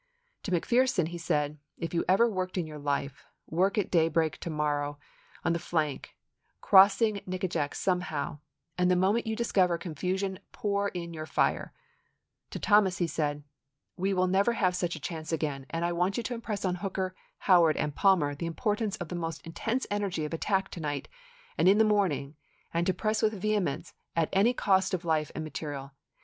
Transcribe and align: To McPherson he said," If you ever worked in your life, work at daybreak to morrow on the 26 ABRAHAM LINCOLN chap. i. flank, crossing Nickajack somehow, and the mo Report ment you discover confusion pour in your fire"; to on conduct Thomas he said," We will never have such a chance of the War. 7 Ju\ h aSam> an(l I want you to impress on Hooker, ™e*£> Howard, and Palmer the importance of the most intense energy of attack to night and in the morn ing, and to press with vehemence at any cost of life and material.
To 0.41 0.51
McPherson 0.51 1.09
he 1.09 1.19
said," 1.19 1.59
If 1.77 1.93
you 1.93 2.03
ever 2.09 2.27
worked 2.27 2.57
in 2.57 2.65
your 2.65 2.79
life, 2.79 3.23
work 3.45 3.77
at 3.77 3.91
daybreak 3.91 4.39
to 4.39 4.49
morrow 4.49 4.97
on 5.45 5.53
the 5.53 5.59
26 5.59 5.71
ABRAHAM 5.73 5.85
LINCOLN 5.85 6.01
chap. 6.01 6.11
i. 6.17 6.65
flank, 6.65 7.19
crossing 7.19 7.21
Nickajack 7.27 7.75
somehow, 7.75 8.39
and 8.79 8.89
the 8.89 8.95
mo 8.95 9.09
Report 9.09 9.13
ment 9.17 9.27
you 9.27 9.35
discover 9.35 9.77
confusion 9.77 10.39
pour 10.51 10.87
in 10.87 11.13
your 11.13 11.27
fire"; 11.27 11.71
to 12.49 12.57
on 12.57 12.61
conduct 12.61 12.63
Thomas 12.63 12.97
he 12.97 13.05
said," 13.05 13.43
We 13.95 14.15
will 14.15 14.25
never 14.25 14.53
have 14.53 14.75
such 14.75 14.95
a 14.95 14.99
chance 14.99 15.31
of 15.31 15.39
the 15.39 15.45
War. 15.45 15.51
7 15.53 15.61
Ju\ 15.61 15.65
h 15.65 15.69
aSam> 15.71 15.77
an(l 15.77 15.83
I 15.83 15.91
want 15.91 16.17
you 16.17 16.23
to 16.23 16.33
impress 16.33 16.65
on 16.65 16.75
Hooker, 16.77 17.13
™e*£> 17.15 17.21
Howard, 17.45 17.77
and 17.77 17.93
Palmer 17.93 18.33
the 18.33 18.47
importance 18.47 18.95
of 18.95 19.09
the 19.09 19.15
most 19.15 19.45
intense 19.45 19.85
energy 19.91 20.25
of 20.25 20.33
attack 20.33 20.69
to 20.69 20.79
night 20.79 21.09
and 21.59 21.67
in 21.69 21.77
the 21.77 21.83
morn 21.85 22.11
ing, 22.11 22.35
and 22.73 22.87
to 22.87 22.93
press 22.95 23.21
with 23.21 23.33
vehemence 23.39 23.93
at 24.15 24.29
any 24.33 24.55
cost 24.55 24.95
of 24.95 25.05
life 25.05 25.31
and 25.35 25.43
material. 25.43 25.91